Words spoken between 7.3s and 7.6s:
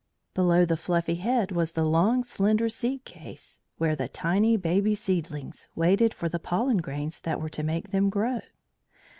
were